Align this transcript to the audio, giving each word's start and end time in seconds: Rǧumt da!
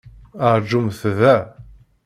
Rǧumt 0.59 0.99
da! 1.19 1.35